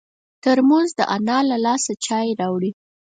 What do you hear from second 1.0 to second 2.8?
انا له لاسه چای راوړي.